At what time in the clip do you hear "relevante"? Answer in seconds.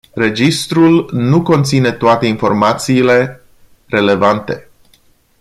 3.85-4.67